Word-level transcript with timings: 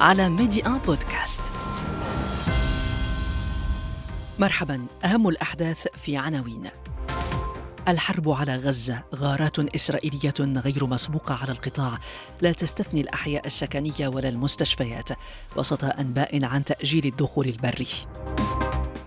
على 0.00 0.28
ميدي 0.28 0.66
ان 0.66 0.78
بودكاست. 0.78 1.40
مرحبا 4.38 4.86
أهم 5.04 5.28
الأحداث 5.28 5.86
في 6.02 6.16
عناوين. 6.16 6.70
الحرب 7.88 8.28
على 8.28 8.56
غزة 8.56 9.02
غارات 9.14 9.58
إسرائيلية 9.58 10.34
غير 10.40 10.86
مسبوقة 10.86 11.34
على 11.42 11.52
القطاع. 11.52 11.98
لا 12.40 12.52
تستثني 12.52 13.00
الأحياء 13.00 13.46
السكنية 13.46 14.08
ولا 14.08 14.28
المستشفيات. 14.28 15.08
وسط 15.56 15.84
أنباء 15.84 16.44
عن 16.44 16.64
تأجيل 16.64 17.06
الدخول 17.06 17.48
البري. 17.48 17.88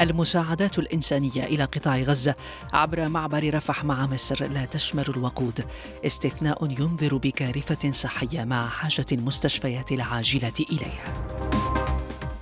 المساعدات 0.01 0.79
الإنسانية 0.79 1.43
إلى 1.43 1.63
قطاع 1.63 1.97
غزة 1.97 2.35
عبر 2.73 3.09
معبر 3.09 3.53
رفح 3.53 3.83
مع 3.83 4.07
مصر 4.07 4.47
لا 4.47 4.65
تشمل 4.65 5.05
الوقود 5.09 5.65
استثناء 6.05 6.65
ينذر 6.65 7.17
بكارثة 7.17 7.91
صحية 7.91 8.43
مع 8.43 8.67
حاجة 8.67 9.05
المستشفيات 9.11 9.91
العاجلة 9.91 10.53
إليها. 10.71 11.27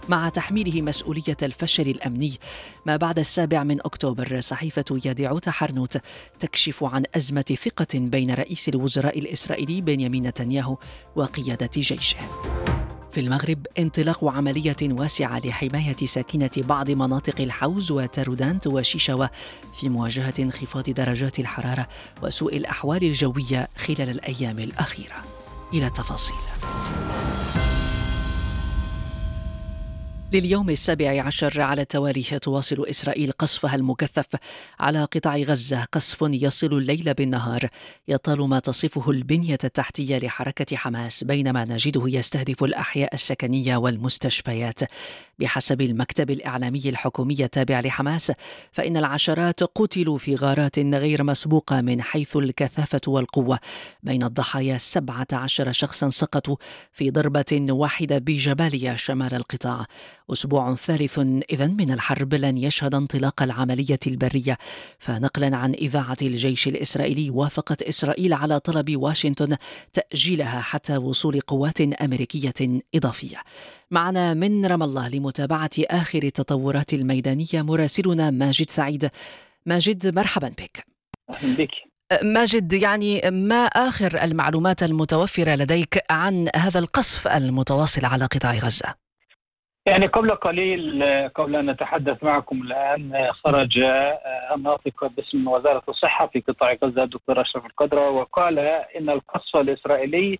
مع 0.09 0.29
تحميله 0.29 0.81
مسؤولية 0.81 1.37
الفشل 1.43 1.89
الأمني 1.89 2.39
ما 2.85 2.95
بعد 2.95 3.19
السابع 3.19 3.63
من 3.63 3.79
أكتوبر 3.79 4.41
صحيفة 4.41 4.85
يدعوت 5.05 5.49
حرنوت 5.49 5.97
تكشف 6.39 6.83
عن 6.83 7.03
أزمة 7.15 7.55
ثقة 7.65 7.99
بين 7.99 8.33
رئيس 8.33 8.69
الوزراء 8.69 9.19
الإسرائيلي 9.19 9.81
بنيامين 9.81 10.27
نتنياهو 10.27 10.77
وقيادة 11.15 11.69
جيشه. 11.75 12.17
في 13.11 13.19
المغرب 13.19 13.67
انطلاق 13.79 14.25
عملية 14.25 14.75
واسعة 14.83 15.39
لحماية 15.45 16.05
ساكنة 16.05 16.49
بعض 16.57 16.91
مناطق 16.91 17.41
الحوز 17.41 17.91
وتارودانت 17.91 18.67
وشيشاوة 18.67 19.29
في 19.79 19.89
مواجهة 19.89 20.33
انخفاض 20.39 20.89
درجات 20.89 21.39
الحرارة 21.39 21.87
وسوء 22.23 22.57
الأحوال 22.57 23.03
الجوية 23.03 23.67
خلال 23.77 24.09
الأيام 24.09 24.59
الأخيرة. 24.59 25.15
إلى 25.73 25.87
التفاصيل. 25.87 26.35
لليوم 30.33 30.69
السابع 30.69 31.23
عشر 31.23 31.61
على 31.61 31.81
التوالي 31.81 32.23
تواصل 32.23 32.85
إسرائيل 32.89 33.31
قصفها 33.31 33.75
المكثف 33.75 34.25
على 34.79 35.03
قطاع 35.03 35.37
غزة. 35.37 35.83
قصف 35.83 36.17
يصل 36.21 36.73
الليل 36.73 37.13
بالنهار. 37.13 37.69
يطال 38.07 38.39
ما 38.41 38.59
تصفه 38.59 39.11
البنية 39.11 39.57
التحتية 39.63 40.17
لحركة 40.17 40.75
حماس 40.75 41.23
بينما 41.23 41.65
نجده 41.65 42.03
يستهدف 42.05 42.63
الأحياء 42.63 43.13
السكنية 43.13 43.77
والمستشفيات. 43.77 44.79
بحسب 45.39 45.81
المكتب 45.81 46.31
الإعلامي 46.31 46.81
الحكومي 46.85 47.43
التابع 47.43 47.79
لحماس 47.79 48.31
فإن 48.71 48.97
العشرات 48.97 49.63
قتلوا 49.63 50.17
في 50.17 50.35
غارات 50.35 50.79
غير 50.79 51.23
مسبوقة 51.23 51.81
من 51.81 52.01
حيث 52.01 52.37
الكثافة 52.37 53.01
والقوة. 53.07 53.59
بين 54.03 54.23
الضحايا 54.23 54.77
17 54.77 55.71
شخصا 55.71 56.09
سقطوا 56.09 56.55
في 56.91 57.09
ضربة 57.09 57.65
واحدة 57.69 58.17
بجباليا 58.17 58.95
شمال 58.95 59.33
القطاع. 59.33 59.85
أسبوع 60.29 60.75
ثالث 60.75 61.19
إذا 61.51 61.67
من 61.67 61.91
الحرب 61.91 62.33
لن 62.33 62.57
يشهد 62.57 62.95
انطلاق 62.95 63.43
العملية 63.43 63.99
البرية. 64.07 64.57
فنقلا 64.99 65.57
عن 65.57 65.73
إذاعة 65.73 66.17
الجيش 66.21 66.67
الإسرائيلي 66.67 67.29
وافقت 67.29 67.81
إسرائيل 67.81 68.33
على 68.33 68.59
طلب 68.59 68.97
واشنطن 68.97 69.57
تأجيلها 69.93 70.61
حتى 70.61 70.97
وصول 70.97 71.39
قوات 71.39 71.81
أمريكية 71.81 72.81
إضافية. 72.95 73.37
معنا 73.91 74.33
من 74.33 74.65
رام 74.65 74.83
الله 74.83 75.07
لمتابعة 75.07 75.69
آخر 75.79 76.23
التطورات 76.23 76.93
الميدانية 76.93 77.61
مراسلنا 77.61 78.31
ماجد 78.31 78.69
سعيد. 78.69 79.09
ماجد 79.65 80.15
مرحبا 80.15 80.47
بك. 80.47 80.85
أهلا 81.29 81.55
بك. 81.55 81.71
ماجد 82.23 82.73
يعني 82.73 83.21
ما 83.31 83.65
آخر 83.65 84.23
المعلومات 84.23 84.83
المتوفرة 84.83 85.55
لديك 85.55 86.03
عن 86.09 86.49
هذا 86.55 86.79
القصف 86.79 87.27
المتواصل 87.27 88.05
على 88.05 88.25
قطاع 88.25 88.53
غزة؟ 88.53 89.00
يعني 89.85 90.05
قبل 90.05 90.31
قليل 90.31 91.03
قبل 91.35 91.55
أن 91.55 91.69
نتحدث 91.69 92.23
معكم 92.23 92.61
الآن 92.61 93.27
خرج 93.31 93.79
الناطق 94.55 95.05
باسم 95.07 95.47
وزارة 95.47 95.83
الصحة 95.89 96.27
في 96.27 96.39
قطاع 96.39 96.77
غزة 96.83 97.03
الدكتور 97.03 97.41
أشرف 97.41 97.65
القدرة 97.65 98.09
وقال 98.09 98.59
إن 98.59 99.09
القصف 99.09 99.55
الإسرائيلي 99.55 100.39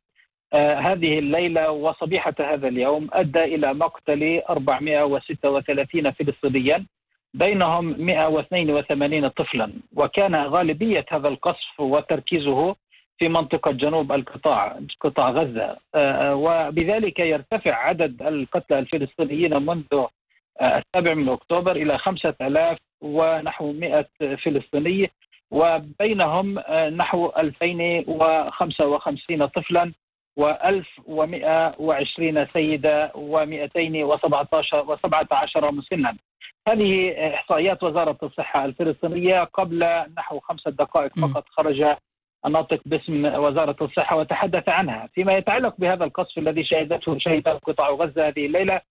هذه 0.54 1.20
الليلة 1.20 1.72
وصبيحة 1.72 2.34
هذا 2.40 2.68
اليوم 2.68 3.08
أدى 3.14 3.44
إلى 3.44 3.74
مقتل 3.74 4.42
436 4.50 6.12
فلسطينيا 6.12 6.86
بينهم 7.34 7.96
182 8.00 9.28
طفلا. 9.28 9.74
وكان 9.96 10.36
غالبية 10.36 11.06
هذا 11.12 11.28
القصف 11.28 11.80
وتركيزه 11.80 12.76
في 13.22 13.30
منطقة 13.30 13.72
جنوب 13.72 14.12
القطاع 14.12 14.80
قطاع 15.02 15.30
غزة. 15.30 15.78
وبذلك 16.34 17.20
يرتفع 17.20 17.76
عدد 17.76 18.22
القتلى 18.22 18.80
الفلسطينيين 18.80 19.66
منذ 19.66 20.06
السابع 20.62 21.14
من 21.14 21.30
أكتوبر 21.30 21.76
إلى 21.76 21.98
خمسة 21.98 22.34
ألاف 22.42 22.78
ونحو 23.02 23.72
مئة 23.72 24.06
فلسطيني 24.20 25.12
وبينهم 25.52 26.60
نحو 26.98 27.32
2055 27.38 29.46
طفلا 29.46 29.92
و1120 30.40 32.54
سيدة 32.54 33.08
و217 33.08 34.76
و17 34.88 35.64
مسنا. 35.64 36.16
هذه 36.68 37.12
إحصائيات 37.36 37.84
وزارة 37.84 38.18
الصحة 38.24 38.66
الفلسطينية 38.66 39.44
قبل 39.44 40.04
نحو 40.18 40.40
خمسة 40.40 40.72
دقائق 40.72 41.20
فقط 41.20 41.46
خرج 41.50 41.96
الناطق 42.46 42.82
باسم 42.86 43.26
وزارة 43.26 43.76
الصحة 43.82 44.18
وتحدث 44.18 44.70
عنها. 44.70 45.10
فيما 45.14 45.34
يتعلق 45.38 45.76
بهذا 45.78 46.04
القصف 46.04 46.38
الذي 46.38 46.64
شهدته 46.64 47.18
شهد 47.20 47.48
قطاع 47.48 47.90
غزة 47.90 48.28
هذه 48.28 48.46
الليلة 48.46 48.82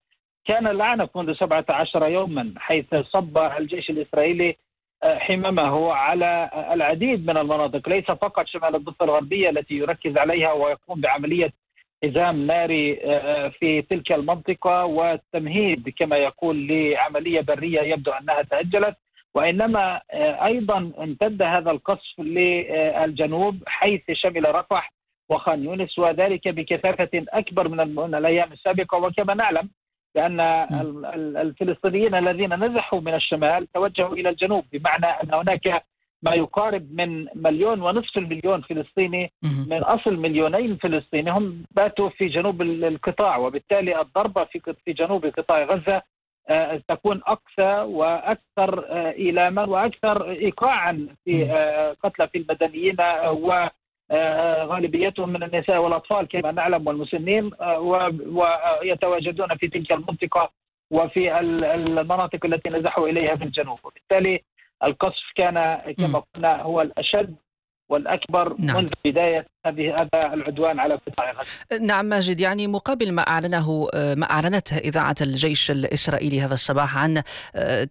كان 0.45 0.67
العنف 0.67 1.17
منذ 1.17 1.33
17 1.33 2.07
يوما 2.07 2.53
حيث 2.57 2.95
صب 2.95 3.37
الجيش 3.37 3.89
الإسرائيلي 3.89 4.57
حمامه 5.03 5.93
على 5.93 6.49
العديد 6.71 7.27
من 7.27 7.37
المناطق. 7.37 7.89
ليس 7.89 8.05
فقط 8.05 8.47
شمال 8.47 8.75
الضفة 8.75 9.05
الغربية 9.05 9.49
التي 9.49 9.73
يركز 9.73 10.17
عليها 10.17 10.51
ويقوم 10.51 11.01
بعملية 11.01 11.53
حزام 12.03 12.47
ناري 12.47 12.95
في 13.59 13.81
تلك 13.81 14.11
المنطقة 14.11 14.85
والتمهيد 14.85 15.89
كما 15.89 16.17
يقول 16.17 16.67
لعملية 16.67 17.41
برية 17.41 17.81
يبدو 17.81 18.11
أنها 18.11 18.41
تأجلت. 18.41 18.95
وإنما 19.35 20.01
أيضا 20.45 20.91
امتد 20.99 21.41
هذا 21.41 21.71
القصف 21.71 22.19
للجنوب 22.19 23.63
حيث 23.67 24.01
شمل 24.13 24.55
رفح 24.55 24.93
وخان 25.29 25.63
يونس 25.63 25.99
وذلك 25.99 26.47
بكثافة 26.47 27.09
أكبر 27.13 27.67
من 27.67 28.15
الأيام 28.15 28.51
السابقة. 28.53 28.97
وكما 28.97 29.33
نعلم 29.33 29.69
بأن 30.15 30.39
الفلسطينيين 31.37 32.15
الذين 32.15 32.65
نزحوا 32.65 33.01
من 33.01 33.13
الشمال 33.13 33.67
توجهوا 33.73 34.15
إلى 34.15 34.29
الجنوب 34.29 34.65
بمعنى 34.73 35.05
أن 35.05 35.33
هناك 35.33 35.83
ما 36.23 36.33
يقارب 36.33 36.87
من 36.91 37.27
مليون 37.35 37.81
ونصف 37.81 38.17
المليون 38.17 38.61
فلسطيني 38.61 39.31
من 39.43 39.83
أصل 39.83 40.17
مليونين 40.17 40.77
فلسطيني 40.77 41.31
هم 41.31 41.65
باتوا 41.71 42.09
في 42.09 42.27
جنوب 42.27 42.61
القطاع 42.61 43.37
وبالتالي 43.37 44.01
الضربة 44.01 44.43
في 44.43 44.61
في 44.85 44.93
جنوب 44.93 45.25
قطاع 45.25 45.63
غزة 45.63 46.01
تكون 46.87 47.21
اقسى 47.27 47.81
وأكثر 47.81 48.85
إيلاما 48.95 49.63
وأكثر 49.65 50.29
ايقاعا 50.29 51.07
في 51.25 51.45
قتلى 52.03 52.27
في 52.27 52.37
المدنيين 52.37 52.95
وغالبيتهم 54.11 55.29
من 55.29 55.43
النساء 55.43 55.81
والأطفال 55.81 56.27
كما 56.27 56.51
نعلم 56.51 56.87
والمسنين 56.87 57.51
ويتواجدون 58.81 59.55
في 59.57 59.67
تلك 59.67 59.91
المنطقة 59.91 60.51
وفي 60.91 61.39
المناطق 61.39 62.45
التي 62.45 62.69
نزحوا 62.69 63.07
إليها 63.07 63.35
في 63.35 63.43
الجنوب. 63.43 63.79
وبالتالي 63.83 64.41
القصف 64.83 65.31
كان 65.35 65.81
كما 65.97 66.23
قلنا 66.35 66.61
هو 66.61 66.81
الأشد 66.81 67.35
والأكبر 67.91 68.55
نعم. 68.59 68.77
منذ 68.77 68.89
بداية 69.05 69.47
هذه 69.65 70.01
هذا 70.01 70.33
العدوان 70.33 70.79
على 70.79 70.93
قطاع 70.93 71.31
غزة. 71.31 71.83
نعم 71.85 72.05
ماجد 72.05 72.39
يعني 72.39 72.67
مقابل 72.67 73.11
ما 73.11 73.21
اعلنه 73.21 73.87
ما 73.93 74.31
اعلنته 74.31 74.77
إذاعة 74.77 75.15
الجيش 75.21 75.71
الإسرائيلي 75.71 76.41
هذا 76.41 76.53
الصباح 76.53 76.97
عن 76.97 77.23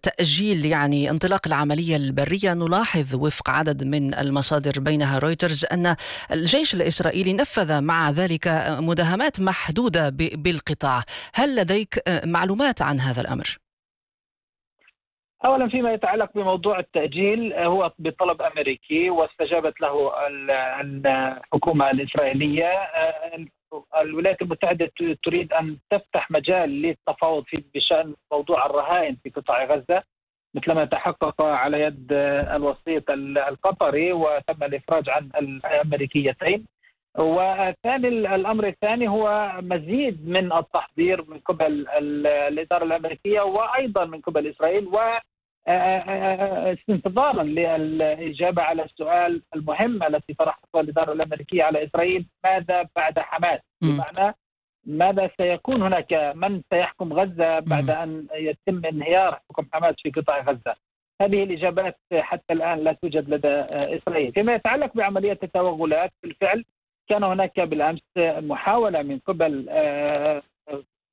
تأجيل 0.03 0.65
يعني 0.65 1.09
انطلاق 1.09 1.47
العملية 1.47 1.95
البرية 1.95 2.53
نلاحظ 2.53 3.15
وفق 3.15 3.49
عدد 3.49 3.83
من 3.83 4.13
المصادر 4.13 4.79
بينها 4.79 5.19
رويترز 5.19 5.65
أن 5.71 5.95
الجيش 6.31 6.73
الإسرائيلي 6.73 7.33
نفذ 7.33 7.81
مع 7.81 8.09
ذلك 8.09 8.47
مداهمات 8.79 9.39
محدودة 9.39 10.09
بالقطاع، 10.09 11.03
هل 11.33 11.55
لديك 11.55 12.03
معلومات 12.25 12.81
عن 12.81 12.99
هذا 12.99 13.21
الأمر؟ 13.21 13.57
اولا 15.45 15.69
فيما 15.69 15.93
يتعلق 15.93 16.29
بموضوع 16.35 16.79
التأجيل 16.79 17.53
هو 17.53 17.91
بطلب 17.99 18.41
أمريكي 18.41 19.09
واستجابت 19.09 19.81
له 19.81 20.11
الحكومة 20.81 21.91
الإسرائيلية. 21.91 22.71
الولايات 24.01 24.41
المتحدة 24.41 24.91
تريد 25.23 25.53
أن 25.53 25.77
تفتح 25.89 26.31
مجال 26.31 26.69
للتفاوض 26.69 27.43
في 27.43 27.63
بشأن 27.75 28.15
موضوع 28.31 28.65
الرهائن 28.65 29.17
في 29.23 29.29
قطاع 29.29 29.65
غزة 29.65 30.03
مثلما 30.55 30.85
تحقق 30.85 31.41
على 31.41 31.81
يد 31.81 32.07
الوسيط 32.55 33.03
القطري 33.09 34.13
وتم 34.13 34.63
الإفراج 34.63 35.09
عن 35.09 35.29
الأمريكيتين. 35.37 36.65
وثاني 37.17 38.07
الأمر 38.07 38.67
الثاني 38.67 39.07
هو 39.07 39.51
مزيد 39.61 40.29
من 40.29 40.53
التحضير 40.53 41.25
من 41.27 41.39
قبل 41.39 41.87
الإدارة 42.27 42.83
الأمريكية 42.83 43.41
وأيضا 43.41 44.05
من 44.05 44.21
قبل 44.21 44.47
إسرائيل 44.47 44.87
و 44.87 44.99
استنتظارا 45.67 47.43
للإجابة 47.43 48.61
على 48.61 48.83
السؤال 48.83 49.41
المهم 49.55 50.03
التي 50.03 50.33
طرحتها 50.33 50.81
الإدارة 50.81 51.13
الأمريكية 51.13 51.63
على 51.63 51.83
إسرائيل 51.83 52.25
ماذا 52.43 52.87
بعد 52.95 53.19
حماس؟ 53.19 53.59
بمعنى 53.81 54.35
ماذا 54.85 55.29
سيكون 55.37 55.81
هناك 55.81 56.13
من 56.35 56.61
سيحكم 56.73 57.13
غزة 57.13 57.59
بعد 57.59 57.89
أن 57.89 58.27
يتم 58.33 58.85
انهيار 58.85 59.39
حكم 59.49 59.67
حماس 59.73 59.95
في 60.03 60.09
قطاع 60.09 60.39
غزة؟ 60.41 60.75
هذه 61.21 61.43
الإجابات 61.43 61.97
حتى 62.13 62.53
الآن 62.53 62.79
لا 62.79 62.93
توجد 62.93 63.29
لدى 63.29 63.47
إسرائيل، 63.97 64.31
فيما 64.33 64.55
يتعلق 64.55 64.91
بعملية 64.95 65.39
التوغلات 65.43 66.11
بالفعل 66.23 66.65
كان 67.09 67.23
هناك 67.23 67.59
بالأمس 67.59 68.01
محاولة 68.17 69.01
من 69.01 69.19
قبل 69.19 69.69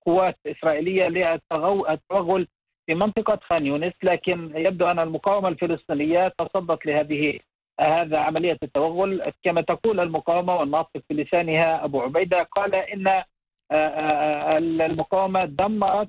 قوات 0.07 0.37
إسرائيلية 0.47 1.09
للتوغل 1.09 2.49
في 2.89 2.95
منطقة 2.95 3.39
خان 3.43 3.67
يونس 3.67 3.93
لكن 4.03 4.53
يبدو 4.55 4.87
أن 4.87 4.99
المقاومة 4.99 5.49
الفلسطينية 5.49 6.29
تصدت 6.39 6.87
لهذه 6.87 7.39
هذا 7.81 8.19
عملية 8.19 8.59
التوغل. 8.63 9.33
كما 9.45 9.61
تقول 9.61 10.01
المقاومة 10.01 10.57
والناطق 10.57 11.03
بلسانها 11.11 11.85
أبو 11.85 12.01
عبيدة 12.01 12.43
قال 12.43 12.75
إن 12.75 13.07
آه، 13.07 13.25
آه، 13.73 14.59
المقاومة 14.59 15.45
دمرت 15.45 16.09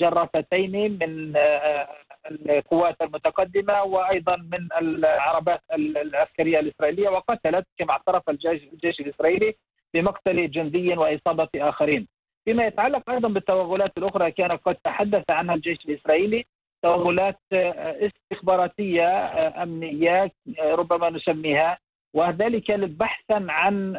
جرافتين 0.00 0.98
من 1.02 1.36
آه، 1.36 1.88
القوات 2.30 2.96
المتقدمة 3.02 3.82
وأيضا 3.82 4.36
من 4.36 4.68
العربات 4.80 5.60
العسكرية 5.72 6.60
الإسرائيلية 6.60 7.08
وقتلت 7.08 7.66
كما 7.78 7.90
اعترف 7.90 8.30
الجيش 8.30 9.00
الإسرائيلي 9.00 9.54
بمقتل 9.94 10.50
جندي 10.50 10.96
وإصابة 10.96 11.48
آخرين. 11.56 12.08
فيما 12.44 12.66
يتعلق 12.66 13.10
أيضا 13.10 13.28
بالتوغلات 13.28 13.98
الأخرى 13.98 14.30
كان 14.30 14.52
قد 14.52 14.76
تحدث 14.84 15.24
عنها 15.30 15.54
الجيش 15.54 15.78
الإسرائيلي 15.84 16.44
توغلات 16.82 17.38
آه، 17.52 18.10
استخباراتية 18.32 19.06
آه، 19.06 19.62
أمنية 19.62 20.30
آه، 20.58 20.74
ربما 20.74 21.10
نسميها 21.10 21.78
وذلك 22.14 22.70
بحثا 22.72 23.46
عن 23.48 23.96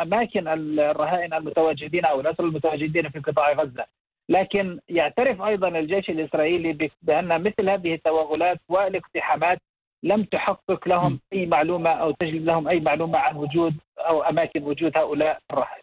اماكن 0.00 0.48
الرهائن 0.48 1.34
المتواجدين 1.34 2.04
أو 2.04 2.20
الأسرى 2.20 2.46
المتواجدين 2.46 3.08
في 3.10 3.18
قطاع 3.18 3.52
غزة. 3.52 3.84
لكن 4.28 4.80
يعترف 4.88 5.42
أيضا 5.42 5.68
الجيش 5.68 6.10
الإسرائيلي 6.10 6.90
بأن 7.02 7.42
مثل 7.42 7.70
هذه 7.70 7.94
التوغلات 7.94 8.58
والاقتحامات 8.68 9.58
لم 10.02 10.24
تحقق 10.24 10.88
لهم 10.88 11.20
أي 11.32 11.46
معلومة 11.46 11.90
أو 11.90 12.10
تجلب 12.10 12.44
لهم 12.44 12.68
أي 12.68 12.80
معلومة 12.80 13.18
عن 13.18 13.36
وجود 13.36 13.74
أو 13.98 14.22
أماكن 14.22 14.62
وجود 14.62 14.96
هؤلاء 14.96 15.38
الرهائن. 15.50 15.82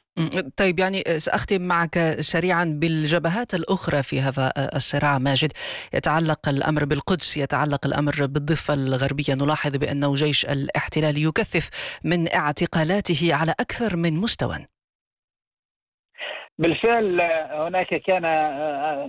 طيب 0.58 0.80
يعني 0.80 1.04
سأختم 1.18 1.62
معك 1.62 2.16
سريعا 2.20 2.78
بالجبهات 2.82 3.54
الأخرى 3.56 4.04
في 4.04 4.20
هذا 4.20 4.54
الصراع 4.76 5.18
ماجد. 5.18 5.52
يتعلق 5.94 6.50
الأمر 6.50 6.86
بالقدس 6.86 7.38
يتعلق 7.38 7.86
الأمر 7.86 8.14
بالضفة 8.20 8.74
الغربية. 8.74 9.34
نلاحظ 9.34 9.78
بأنه 9.78 10.16
جيش 10.16 10.46
الاحتلال 10.46 11.18
يكثف 11.18 11.70
من 12.04 12.34
اعتقالاته 12.34 13.36
على 13.36 13.54
أكثر 13.60 13.96
من 13.96 14.14
مستوى. 14.14 14.66
بالفعل 16.58 17.22
هناك 17.52 17.96
كان 17.96 18.26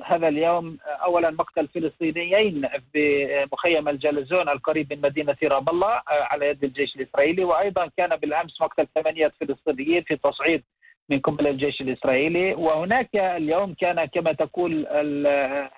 هذا 0.06 0.28
اليوم 0.28 0.78
اولا 1.04 1.30
مقتل 1.30 1.68
فلسطينيين 1.68 2.68
بمخيم 2.94 3.88
الجلزون 3.88 4.48
القريب 4.48 4.92
من 4.92 5.00
مدينة 5.00 5.36
رام 5.42 5.68
الله 5.68 6.02
على 6.08 6.46
يد 6.46 6.64
الجيش 6.64 6.96
الإسرائيلي. 6.96 7.44
وأيضا 7.44 7.90
كان 7.96 8.16
بالأمس 8.16 8.60
مقتل 8.60 8.86
ثمانية 8.94 9.32
فلسطينيين 9.40 10.02
في 10.02 10.16
تصعيد 10.16 10.62
من 11.10 11.20
قبل 11.20 11.46
الجيش 11.46 11.80
الإسرائيلي. 11.80 12.54
وهناك 12.54 13.16
اليوم 13.16 13.74
كان 13.74 14.04
كما 14.04 14.32
تقول 14.32 14.86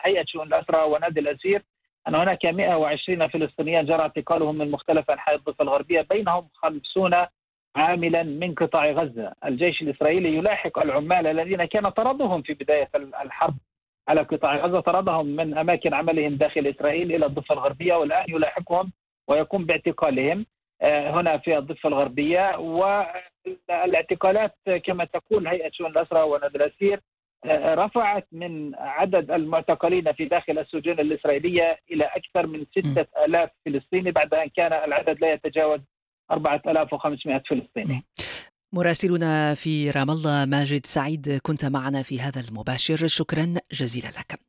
هيئة 0.05 0.25
شؤون 0.26 0.46
الأسرى 0.46 0.82
ونادي 0.82 1.20
الأسير 1.20 1.62
أن 2.08 2.14
هناك 2.14 2.46
120 2.46 3.29
فلسطينيا 3.29 3.82
جرى 3.82 4.00
اعتقالهم 4.00 4.58
من 4.58 4.70
مختلف 4.70 5.11
أنحاء 5.11 5.34
الضفة 5.34 5.62
الغربية 5.62 6.00
بينهم 6.11 6.49
50 6.55 7.26
عاملا 7.76 8.23
من 8.23 8.55
قطاع 8.55 8.90
غزة، 8.90 9.32
الجيش 9.44 9.82
الإسرائيلي 9.82 10.37
يلاحق 10.37 10.79
العمال 10.79 11.26
الذين 11.26 11.64
كان 11.64 11.88
طردهم 11.88 12.43
في 12.43 12.55
بداية 12.55 12.90
الحرب 12.96 13.55
على 14.08 14.23
قطاع 14.23 14.56
غزة. 14.56 14.81
طردهم 14.81 15.26
من 15.26 15.58
أماكن 15.58 15.94
عملهم 15.94 16.34
داخل 16.34 16.67
إسرائيل 16.67 17.14
إلى 17.14 17.26
الضفة 17.26 17.52
الغربية 17.52 17.94
والآن 17.94 18.25
يلاحقهم 18.29 18.93
ويقوم 19.29 19.67
باعتقالهم. 19.67 20.46
هنا 20.82 21.38
في 21.38 21.58
الضفة 21.58 21.88
الغربية 21.88 22.58
والاعتقالات 23.69 24.55
كما 24.84 25.05
تقول 25.05 25.49
هيئة 25.49 25.70
شؤون 25.73 25.90
الاسرى 25.90 26.23
ونادي 26.23 26.56
الأسير 26.56 27.00
آه، 27.44 27.75
رفعت 27.75 28.26
من 28.32 28.75
عدد 28.75 29.31
المعتقلين 29.31 30.12
في 30.12 30.25
داخل 30.25 30.58
السجون 30.58 31.00
الإسرائيلية 31.00 31.79
إلى 31.90 32.05
أكثر 32.05 32.46
من 32.46 32.67
6000 32.70 33.50
فلسطيني 33.67 34.11
بعد 34.11 34.34
أن 34.34 34.49
كان 34.56 34.73
العدد 34.73 35.20
لا 35.20 35.32
يتجاوز 35.32 35.81
4500 36.31 37.43
فلسطيني. 37.49 38.05
مراسلنا 38.75 39.55
في 39.55 39.91
رام 39.91 40.11
الله 40.11 40.45
ماجد 40.45 40.87
سعيد 40.87 41.41
كنت 41.43 41.65
معنا 41.65 42.03
في 42.03 42.21
هذا 42.21 42.41
المباشر. 42.41 43.07
شكرا 43.07 43.55
جزيلا 43.73 44.09
لك. 44.09 44.41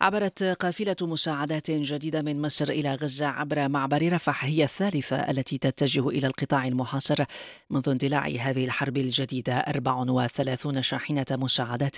عبرت 0.00 0.42
قافلة 0.42 0.96
مساعدات 1.02 1.70
جديدة 1.70 2.22
من 2.22 2.42
مصر 2.42 2.68
إلى 2.68 2.94
غزة 2.94 3.26
عبر 3.26 3.68
معبر 3.68 4.12
رفح 4.12 4.44
هي 4.44 4.64
الثالثة 4.64 5.16
التي 5.16 5.58
تتجه 5.58 6.08
إلى 6.08 6.26
القطاع 6.26 6.66
المحاصر 6.66 7.24
منذ 7.70 7.88
اندلاع 7.88 8.26
هذه 8.26 8.64
الحرب 8.64 8.96
الجديدة. 8.96 9.54
34 9.58 10.82
شاحنة 10.82 11.26
مساعدات 11.30 11.96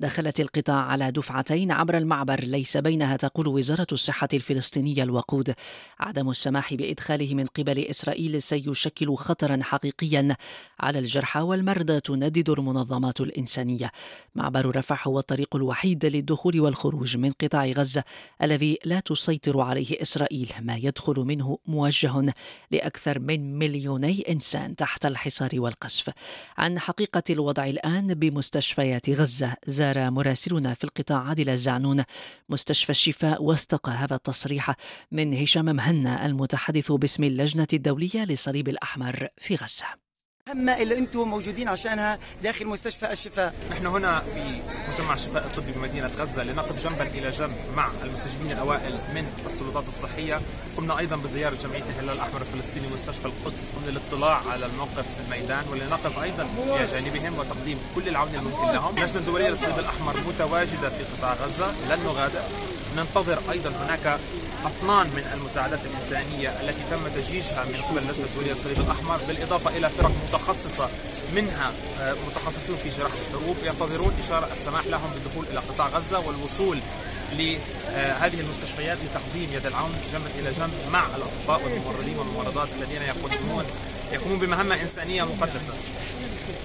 دخلت 0.00 0.40
القطاع 0.40 0.84
على 0.84 1.10
دفعتين 1.10 1.72
عبر 1.72 1.96
المعبر. 1.96 2.40
ليس 2.40 2.76
بينها 2.76 3.16
تقول 3.16 3.48
وزارة 3.48 3.86
الصحة 3.92 4.28
الفلسطينية 4.34 5.02
الوقود. 5.02 5.54
عدم 6.00 6.30
السماح 6.30 6.74
بإدخاله 6.74 7.34
من 7.34 7.46
قبل 7.46 7.78
إسرائيل 7.78 8.42
سيشكل 8.42 9.14
خطرا 9.16 9.58
حقيقيا 9.62 10.36
على 10.80 11.07
الجرحى 11.08 11.40
والمرضى 11.40 12.00
تندد 12.00 12.50
المنظمات 12.50 13.20
الإنسانية. 13.20 13.90
معبر 14.34 14.76
رفح 14.76 15.08
هو 15.08 15.18
الطريق 15.18 15.56
الوحيد 15.56 16.06
للدخول 16.06 16.60
والخروج 16.60 17.16
من 17.16 17.32
قطاع 17.32 17.66
غزة 17.66 18.04
الذي 18.42 18.78
لا 18.84 19.00
تسيطر 19.00 19.60
عليه 19.60 20.02
إسرائيل. 20.02 20.52
ما 20.60 20.76
يدخل 20.76 21.14
منه 21.14 21.58
موجه 21.66 22.34
لأكثر 22.70 23.18
من 23.18 23.58
مليوني 23.58 24.24
إنسان 24.28 24.76
تحت 24.76 25.06
الحصار 25.06 25.50
والقصف. 25.54 26.10
عن 26.58 26.78
حقيقة 26.78 27.22
الوضع 27.30 27.66
الآن 27.66 28.14
بمستشفيات 28.14 29.10
غزة 29.10 29.56
زار 29.66 30.10
مراسلنا 30.10 30.74
في 30.74 30.84
القطاع 30.84 31.18
عادل 31.18 31.48
الزعنون. 31.48 32.04
مستشفى 32.48 32.90
الشفاء 32.90 33.42
واستقى 33.42 33.92
هذا 33.92 34.14
التصريح 34.14 34.74
من 35.12 35.34
هشام 35.34 35.64
مهنا 35.64 36.26
المتحدث 36.26 36.92
باسم 36.92 37.24
اللجنة 37.24 37.68
الدولية 37.72 38.24
للصليب 38.24 38.68
الأحمر 38.68 39.28
في 39.36 39.54
غزة. 39.54 40.07
المهمة 40.50 40.82
اللي 40.82 40.98
أنتم 40.98 41.28
موجودين 41.28 41.68
عشانها 41.68 42.18
داخل 42.42 42.66
مستشفى 42.66 43.12
الشفاء. 43.12 43.54
نحن 43.70 43.86
هنا 43.86 44.22
في 44.34 44.60
مجمع 44.88 45.14
الشفاء 45.14 45.46
الطبي 45.46 45.72
بمدينة 45.72 46.10
غزة 46.18 46.44
لنقف 46.44 46.84
جنبا 46.84 47.02
إلى 47.02 47.30
جنب 47.30 47.56
مع 47.76 47.88
المستشفين 48.04 48.52
الأوائل 48.52 48.92
من 48.92 49.26
السلطات 49.46 49.88
الصحية. 49.88 50.40
قمنا 50.76 50.98
أيضا 50.98 51.16
بزيارة 51.16 51.54
جمعية 51.54 51.82
الهلال 51.82 52.10
الأحمر 52.10 52.40
الفلسطيني 52.40 52.86
مستشفى 52.94 53.24
القدس 53.24 53.72
للاطلاع 53.86 54.42
على 54.52 54.66
الموقف 54.66 55.06
في 55.16 55.20
الميدان 55.26 55.64
ولنقف 55.70 56.18
أيضا 56.18 56.48
إلى 56.58 56.86
جانبهم 56.86 57.38
وتقديم 57.38 57.78
كل 57.94 58.08
العون 58.08 58.34
الممكن 58.34 58.72
لهم. 58.72 58.96
اللجنة 58.96 59.18
الدولية 59.18 59.48
للصليب 59.48 59.78
الأحمر 59.78 60.16
متواجدة 60.28 60.90
في 60.90 61.04
قطاع 61.04 61.34
غزة. 61.34 61.70
لن 61.90 62.04
نغادر. 62.04 62.42
ننتظر 62.96 63.38
أيضا 63.50 63.70
هناك 63.70 64.18
أطنان 64.64 65.06
من 65.06 65.30
المساعدات 65.34 65.78
الإنسانية 65.84 66.48
التي 66.48 66.78
تم 66.90 67.08
تجيشها 67.08 67.64
من 67.64 67.80
قبل 67.88 67.98
اللجنة 67.98 68.24
الدولية 68.24 68.50
للصليب 68.50 68.80
الأحمر 68.80 69.16
بالإضافة 69.28 69.76
إلى 69.76 69.90
فرق 69.90 70.10
متخصصة 70.24 70.37
منها 71.34 71.72
آه، 72.00 72.14
متخصصون 72.26 72.76
في 72.76 72.88
جراحة 72.90 73.14
الحروب 73.28 73.56
ينتظرون 73.64 74.12
إشارة 74.24 74.48
السماح 74.52 74.86
لهم 74.86 75.10
بالدخول 75.14 75.46
إلى 75.50 75.58
قطاع 75.60 75.88
غزة 75.88 76.18
والوصول 76.18 76.78
لهذه 77.32 78.40
المستشفيات 78.40 78.98
لتقديم 79.04 79.52
يد 79.52 79.66
العون 79.66 79.92
جنبا 80.12 80.30
إلى 80.38 80.50
جنب 80.50 80.72
مع 80.92 81.02
الأطباء 81.06 81.64
والممرضين 81.64 82.18
والممرضات 82.18 82.68
الذين 82.78 83.02
يقومون 83.02 83.64
يقومون 84.12 84.38
بمهمة 84.38 84.82
إنسانية 84.82 85.22
مقدسة. 85.22 85.72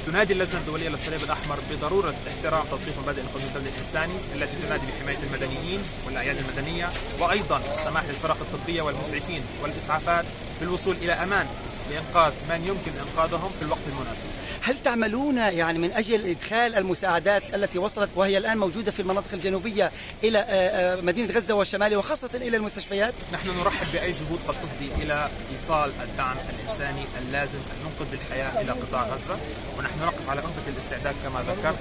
تنادي 0.06 0.34
اللجنة 0.34 0.60
الدولية 0.60 0.90
للصليب 0.90 1.24
الأحمر 1.24 1.60
بضرورة 1.72 2.14
احترام 2.28 2.64
تطبيق 2.66 3.00
مبادئ 3.04 3.22
القانون 3.22 3.48
الدولي 3.48 3.70
الإنساني 3.70 4.14
التي 4.36 4.56
تنادي 4.68 4.84
بحماية 4.88 5.18
المدنيين 5.24 5.80
والأعيان 6.06 6.38
المدنية 6.38 6.90
وأيضا 7.20 7.62
السماح 7.74 8.04
للفرق 8.06 8.38
الطبية 8.42 8.82
والمسعفين 8.82 9.42
والإسعافات 9.64 10.26
بالوصول 10.62 10.96
إلى 10.96 11.14
أمان 11.14 11.48
لإنقاذ 11.90 12.34
من 12.50 12.68
يمكن 12.68 13.00
إنقاذهم 13.00 13.52
في 13.60 13.66
الوقت 13.66 13.82
المناسب. 13.88 14.26
هل 14.62 14.76
تعملون 14.84 15.38
يعني 15.38 15.80
من 15.80 15.92
أجل 15.92 16.30
إدخال 16.30 16.76
المساعدات 16.76 17.56
التي 17.56 17.80
وصلت 17.80 18.10
وهي 18.16 18.38
الآن 18.38 18.58
موجودة 18.58 18.92
في 18.92 19.00
المناطق 19.00 19.34
الجنوبية 19.34 19.92
إلى 20.24 20.40
آه، 20.40 20.44
آه، 20.44 21.02
مدينة 21.02 21.34
غزة 21.34 21.54
والشمالي 21.54 21.96
وخاصة 21.96 22.30
إلى 22.34 22.58
المستشفيات؟ 22.58 23.14
نحن 23.34 23.50
نرحب 23.60 23.88
بأي 23.94 24.12
جهود 24.12 24.40
قد 24.48 24.56
تفضي 24.56 25.04
إلى 25.04 25.30
إيصال 25.52 25.92
الدعم 26.04 26.36
الإنساني 26.50 27.04
اللازم 27.22 27.60
أن 27.60 27.78
ننقذ 27.86 28.14
الحياة 28.14 28.62
إلى 28.62 28.72
قطاع 28.72 29.04
غزة. 29.04 29.38
ونحن 29.78 30.00
نقف 30.00 30.30
على 30.30 30.42
أهبة 30.42 30.68
الاستعداد 30.68 31.16
كما 31.24 31.42
ذكرت. 31.42 31.80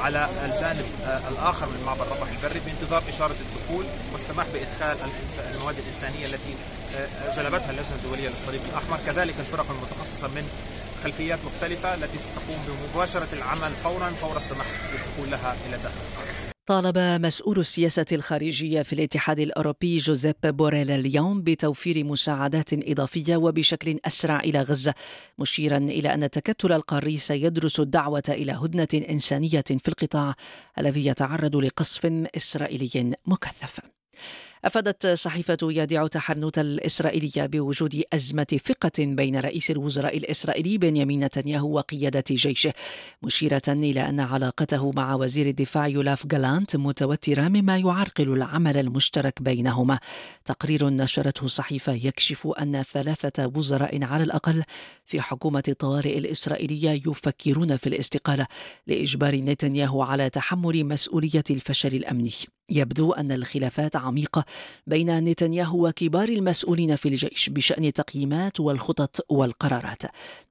على 0.00 0.28
الجانب 0.44 0.84
آه، 1.04 1.28
الآخر 1.28 1.66
من 1.66 1.82
معبر 1.86 2.06
رفح 2.06 2.26
البري 2.28 2.60
بانتظار 2.66 3.02
إشارة 3.08 3.36
الدخول 3.40 3.84
والسماح 4.12 4.46
بإدخال 4.54 4.96
المواد 5.54 5.76
الإنسانية 5.78 6.26
التي 6.26 6.54
جلبتها 7.36 7.70
اللجنة 7.70 7.94
الدولية 7.94 8.28
للصليب 8.28 8.60
الأحمر. 8.70 8.98
كذلك 9.06 9.34
الفرق 9.40 9.66
المتخصصة 9.70 10.28
من 10.28 10.50
خلفيات 11.06 11.38
مختلفة 11.44 11.94
التي 11.94 12.18
ستقوم 12.18 12.58
بمباشرة 12.68 13.28
العمل 13.32 13.72
فورا 13.72 14.10
فور 14.10 14.36
السماح 14.36 14.66
بالدخول 14.92 15.30
لها 15.30 15.56
إلى 15.68 15.76
داخل 15.76 16.00
طالب 16.66 16.98
مسؤول 16.98 17.58
السياسة 17.58 18.06
الخارجية 18.12 18.82
في 18.82 18.92
الاتحاد 18.92 19.40
الأوروبي 19.40 19.96
جوزيب 19.96 20.34
بوريل 20.44 20.90
اليوم 20.90 21.42
بتوفير 21.42 22.04
مساعدات 22.04 22.72
إضافية 22.72 23.36
وبشكل 23.36 23.98
أسرع 24.04 24.40
إلى 24.40 24.62
غزة 24.62 24.94
مشيرا 25.38 25.76
إلى 25.76 26.14
أن 26.14 26.22
التكتل 26.22 26.72
القاري 26.72 27.16
سيدرس 27.16 27.80
الدعوة 27.80 28.22
إلى 28.28 28.52
هدنة 28.52 29.06
إنسانية 29.10 29.64
في 29.68 29.88
القطاع 29.88 30.34
الذي 30.78 31.06
يتعرض 31.06 31.56
لقصف 31.56 32.06
إسرائيلي 32.36 33.16
مكثف. 33.26 33.80
أفادت 34.64 35.06
صحيفة 35.06 35.58
يادع 35.62 36.06
تحرنوت 36.06 36.58
الإسرائيلية 36.58 37.46
بوجود 37.46 38.02
أزمة 38.12 38.60
ثقة 38.66 38.92
بين 38.98 39.40
رئيس 39.40 39.70
الوزراء 39.70 40.16
الإسرائيلي 40.16 40.78
بنيامين 40.78 41.24
نتنياهو 41.24 41.76
وقيادة 41.76 42.24
جيشه 42.30 42.72
مشيرة 43.22 43.62
إلى 43.68 44.00
أن 44.00 44.20
علاقته 44.20 44.92
مع 44.92 45.14
وزير 45.14 45.46
الدفاع 45.46 45.88
يولاف 45.88 46.26
جالانت 46.26 46.76
متوترة 46.76 47.48
مما 47.48 47.78
يعرقل 47.78 48.32
العمل 48.32 48.76
المشترك 48.76 49.42
بينهما. 49.42 49.98
تقرير 50.44 50.88
نشرته 50.88 51.44
الصحيفة 51.44 51.92
يكشف 51.92 52.46
أن 52.46 52.82
ثلاثة 52.82 53.52
وزراء 53.56 54.04
على 54.04 54.24
الأقل 54.24 54.62
في 55.04 55.20
حكومة 55.20 55.62
الطوارئ 55.68 56.18
الإسرائيلية 56.18 56.90
يفكرون 56.90 57.76
في 57.76 57.86
الاستقالة 57.86 58.46
لإجبار 58.86 59.36
نتنياهو 59.36 60.02
على 60.02 60.30
تحمل 60.30 60.84
مسؤولية 60.84 61.44
الفشل 61.50 61.94
الأمني. 61.94 62.32
يبدو 62.70 63.12
أن 63.12 63.32
الخلافات 63.32 63.96
عميقة 63.96 64.44
بين 64.86 65.18
نتنياهو 65.24 65.88
وكبار 65.88 66.28
المسؤولين 66.28 66.96
في 66.96 67.08
الجيش 67.08 67.48
بشأن 67.48 67.84
التقييمات 67.84 68.60
والخطط 68.60 69.26
والقرارات. 69.28 70.02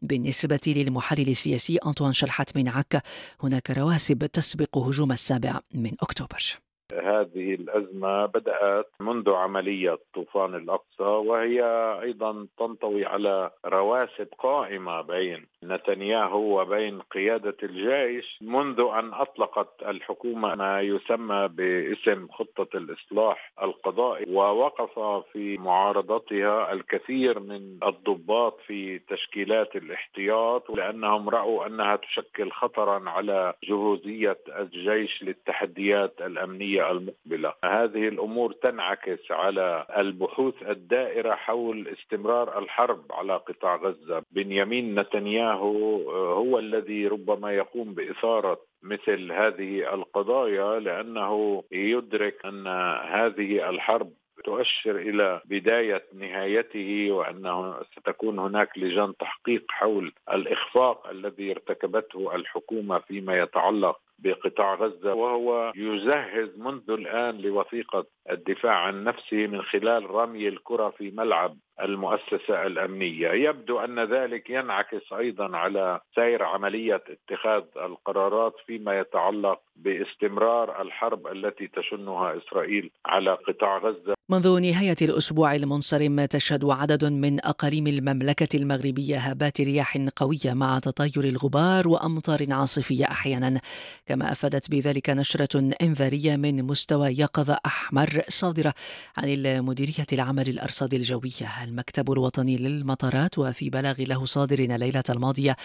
بالنسبة 0.02 0.60
للمحلل 0.68 1.30
السياسي 1.30 1.78
أنطوان 1.78 2.14
شلحت 2.14 2.58
من 2.58 2.68
عكا 2.68 3.02
هناك 3.44 3.72
رواسب 3.72 4.26
تسبق 4.26 4.78
هجوم 4.78 5.12
السابع 5.12 5.60
من 5.74 5.92
أكتوبر. 6.02 6.65
هذه 6.94 7.54
الأزمة 7.54 8.26
بدأت 8.26 8.88
منذ 9.00 9.30
عملية 9.30 9.98
طوفان 10.14 10.56
الأقصى 10.56 11.04
وهي 11.04 11.64
أيضا 12.02 12.48
تنطوي 12.60 13.06
على 13.06 13.52
رواسب 13.66 14.28
قائمة 14.40 15.02
بين 15.02 15.46
نتنياهو 15.64 16.62
وبين 16.62 17.00
قيادة 17.02 17.58
الجيش 17.64 18.38
منذ 18.42 18.80
أن 18.80 19.14
أطلقت 19.14 19.84
الحكومة 19.88 20.56
ما 20.56 20.82
يسمى 20.82 21.48
باسم 21.48 22.28
خطة 22.32 22.78
الإصلاح 22.78 23.52
القضائي 23.64 24.26
ووقف 24.30 25.24
في 25.34 25.58
معارضتها 25.58 26.74
الكثير 26.74 27.40
من 27.40 27.78
الضباط 27.84 28.60
في 28.68 29.00
تشكيلات 29.00 29.76
الاحتياط 29.76 30.70
لأنهم 30.70 31.30
رأوا 31.30 31.66
أنها 31.68 31.96
تشكل 31.96 32.52
خطرا 32.52 33.10
على 33.10 33.54
جهوزية 33.64 34.38
الجيش 34.60 35.24
للتحديات 35.24 36.22
الأمنية 36.22 36.75
المقبلة. 36.82 37.54
هذه 37.66 38.08
الأمور 38.08 38.52
تنعكس 38.52 39.32
على 39.32 39.86
البحوث 39.98 40.64
الدائرة 40.64 41.36
حول 41.36 41.88
استمرار 41.88 42.60
الحرب 42.60 43.04
على 43.12 43.36
قطاع 43.38 43.76
غزة. 43.76 44.24
بنيامين 44.32 45.00
نتنياهو 45.00 46.12
آه، 46.12 46.34
هو 46.34 46.60
الذي 46.60 47.08
ربما 47.08 47.52
يقوم 47.54 47.94
بإثارة 47.94 48.60
مثل 48.84 49.32
هذه 49.32 49.94
القضايا 49.94 50.80
لأنه 50.80 51.64
يدرك 51.72 52.46
أن 52.46 52.68
هذه 53.08 53.70
الحرب 53.70 54.12
تؤشر 54.46 54.96
إلى 54.96 55.42
بداية 55.46 56.04
نهايته 56.14 57.08
وأنه 57.12 57.76
ستكون 57.84 58.40
هناك 58.40 58.78
لجان 58.78 59.18
تحقيق 59.18 59.64
حول 59.70 60.14
الإخفاق 60.34 61.08
الذي 61.08 61.52
ارتكبته 61.52 62.36
الحكومة 62.36 63.00
فيما 63.00 63.40
يتعلق 63.40 64.00
بقطاع 64.20 64.76
غزة 64.76 65.14
وهو 65.14 65.72
يجهز 65.76 66.60
منذ 66.60 66.92
الآن 66.92 67.38
لوثيقة 67.38 68.06
الدفاع 68.32 68.74
عن 68.74 69.04
نفسه 69.04 69.48
من 69.48 69.62
خلال 69.62 70.10
رمي 70.12 70.48
الكرة 70.48 70.90
في 70.90 71.12
ملعب 71.12 71.58
المؤسسة 71.82 72.66
الأمنية، 72.66 73.30
يبدو 73.30 73.80
أن 73.80 74.00
ذلك 74.00 74.50
ينعكس 74.50 75.14
أيضا 75.14 75.58
على 75.58 76.00
سير 76.16 76.44
عملية 76.44 77.04
اتخاذ 77.10 77.64
القرارات 77.78 78.54
فيما 78.66 79.00
يتعلق 79.00 79.60
باستمرار 79.76 80.82
الحرب 80.82 81.28
التي 81.28 81.68
تشنها 81.68 82.38
إسرائيل 82.38 82.92
على 83.06 83.34
قطاع 83.34 83.78
غزة. 83.78 84.15
منذ 84.30 84.60
نهاية 84.60 84.96
الأسبوع 85.02 85.56
المنصرم 85.56 86.26
تشهد 86.26 86.66
عدد 86.66 87.06
من 87.06 87.46
أقاليم 87.46 87.88
المملكة 87.88 88.58
المغربية 88.58 89.18
هبات 89.18 89.62
رياح 89.62 89.98
قوية 90.16 90.54
مع 90.54 90.80
تطاير 90.80 91.24
الغبار 91.24 91.88
وأمطار 91.88 92.54
عاصفية 92.54 93.06
أحيانا، 93.06 93.62
كما 94.06 94.32
أفادت 94.32 94.72
بذلك 94.72 95.10
نشرة 95.10 95.72
إنذارية 95.82 96.36
من 96.36 96.64
مستوى 96.64 97.08
يقظة 97.20 97.58
أحمر 97.66 98.22
صادرة 98.30 98.74
عن 99.18 99.24
المديرية 99.30 100.08
العمل 100.14 100.50
الأرصاد 100.50 100.94
الجوية. 100.94 101.64
المكتب 101.64 102.12
الوطني 102.12 102.58
للمطارات 102.58 103.40
وفي 103.40 103.70
بلاغ 103.70 104.02
له 104.02 104.26
صادر 104.26 104.60
الليلة 104.60 105.04
الماضية 105.10 105.56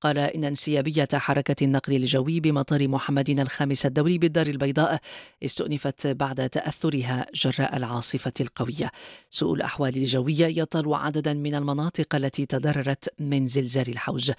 قال 0.00 0.18
إن 0.18 0.44
انسيابية 0.44 1.08
حركة 1.14 1.64
النقل 1.64 1.96
الجوي 1.96 2.40
بمطار 2.40 2.88
محمد 2.88 3.30
الخامس 3.30 3.86
الدولي 3.86 4.18
بالدار 4.18 4.46
البيضاء 4.46 5.00
استؤنفت 5.44 6.06
بعد 6.06 6.48
تأثرها 6.48 7.26
جراء 7.34 7.76
العاصفة. 7.76 8.07
القوية. 8.40 8.90
سوء 9.30 9.54
الأحوال 9.54 9.96
الجوية 9.96 10.60
يطال 10.62 10.94
عددا 10.94 11.34
من 11.34 11.54
المناطق 11.54 12.14
التي 12.14 12.46
تضررت 12.46 13.14
من 13.18 13.46
زلزال 13.46 13.88
الحوج. 13.88 14.32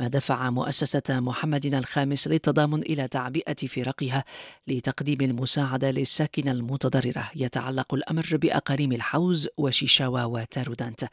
ما 0.00 0.08
دفع 0.08 0.50
مؤسسة 0.50 1.02
محمد 1.10 1.66
الخامس 1.66 2.28
للتضامن 2.28 2.82
إلى 2.82 3.08
تعبئة 3.08 3.66
فرقها 3.66 4.24
لتقديم 4.66 5.20
المساعدة 5.20 5.90
للساكنة 5.90 6.50
المتضررة. 6.50 7.30
يتعلق 7.36 7.94
الأمر 7.94 8.26
بأقاليم 8.32 8.92
الحوز 8.92 9.48
وشيشاوا 9.56 10.24
وتارودانت. 10.24 11.04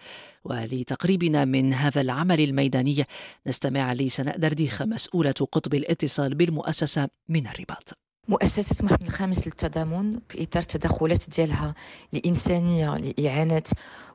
ولتقريبنا 0.43 1.45
من 1.45 1.73
هذا 1.73 2.01
العمل 2.01 2.39
الميداني 2.39 3.05
نستمع 3.47 3.93
لسناء 3.93 4.37
درديخ 4.37 4.81
مسؤولة 4.81 5.31
قطب 5.51 5.73
الاتصال 5.73 6.35
بالمؤسسة 6.35 7.09
من 7.29 7.47
الرباط. 7.47 8.02
مؤسسة 8.27 8.85
محمد 8.85 9.01
الخامس 9.01 9.47
للتضامن 9.47 10.19
في 10.29 10.43
إطار 10.43 10.61
التدخلات 10.61 11.29
ديالها 11.29 11.75
الإنسانية 12.13 12.97
لإعانة 12.97 13.63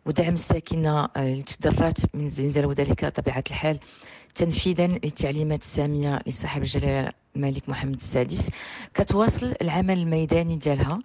ودعم 0.07 0.33
الساكنة 0.35 1.09
اللي 1.17 1.43
تضررت 1.43 2.15
من 2.15 2.27
الزلزال 2.27 2.67
وذلك 2.67 3.05
طبيعة 3.05 3.45
الحال. 3.51 3.79
تنفيذا 4.35 4.87
للتعليمات 4.87 5.63
السامية 5.63 6.21
لصاحب 6.27 6.63
الجلالة 6.63 7.13
الملك 7.37 7.69
محمد 7.69 7.95
السادس. 7.95 8.51
كتواصل 8.95 9.55
العمل 9.63 9.99
الميداني 9.99 10.57
ديالها. 10.57 10.99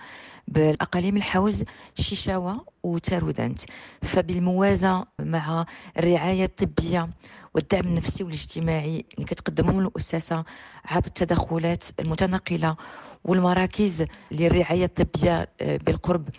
بالأقاليم 0.48 1.18
الحوز 1.18 1.64
شيشاوة 1.96 2.66
وتارودانت 2.84 3.62
فبالموازاه 4.02 5.06
مع 5.20 5.66
الرعاية 5.98 6.46
الطبية 6.46 7.10
والدعم 7.54 7.82
النفسي 7.84 8.24
والاجتماعي 8.24 9.06
اللي 9.16 9.26
كتقدمهم 9.26 9.80
المؤسسه 9.80 10.44
عبر 10.86 11.08
التدخلات 11.08 11.84
المتنقلة 12.00 12.76
والمراكز 13.24 14.06
للرعاية 14.32 14.86
الطبية 14.86 15.50
آه، 15.62 15.78
بالقرب. 15.78 16.30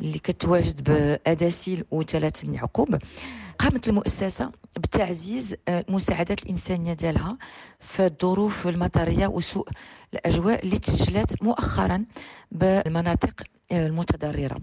اللي 0.00 0.18
كتواجد 0.18 0.84
باداسيل 0.84 1.84
وثلاث 1.90 2.44
يعقوب 2.44 2.98
قامت 3.58 3.88
المؤسسة 3.88 4.50
بتعزيز 4.76 5.54
آه، 5.68 5.84
المساعدات 5.88 6.42
الإنسانية 6.42 6.92
ديالها 6.92 7.38
في 7.80 8.06
الظروف 8.06 8.68
المطرية 8.68 9.26
وسوء 9.26 9.68
الأجواء 10.14 10.64
اللي 10.64 10.78
تسجلت 10.78 11.42
مؤخرا 11.42 12.04
بالمناطق 12.52 13.42
المتضررة. 13.80 14.56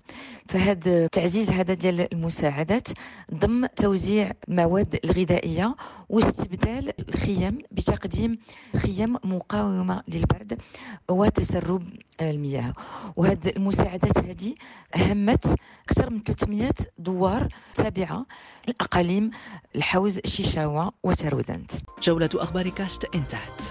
فهذا 0.47 1.07
تعزيز 1.07 1.49
هذا 1.49 1.73
ديال 1.73 2.13
المساعدات 2.13 2.87
ضم 3.33 3.65
توزيع 3.65 4.31
المواد 4.49 4.99
الغذائية 5.05 5.75
واستبدال 6.09 6.93
الخيم 7.09 7.57
بتقديم 7.71 8.37
خيم 8.77 9.13
مقاومة 9.23 10.03
للبرد 10.07 10.61
وتسرب 11.09 11.83
المياه. 12.21 12.73
وهذه 13.15 13.49
المساعدات 13.57 14.17
هذه 14.17 14.53
أهمت 14.95 15.55
أكثر 15.89 16.09
من 16.09 16.23
300 16.23 16.69
دوار 16.97 17.47
تابعة 17.75 18.25
الأقاليم 18.69 19.31
الحوز 19.75 20.19
شيشاوة 20.25 20.91
وترودنت 21.03 21.71
جولة 22.03 22.29
أخبار 22.35 22.69
كاست 22.69 23.15
انتهت 23.15 23.61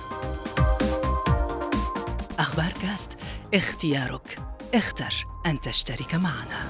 أخبار 2.38 2.72
كاست 2.82 3.18
اختيارك. 3.54 4.38
اختر 4.74 5.26
أن 5.46 5.60
تشترك 5.60 6.14
معنا. 6.14 6.68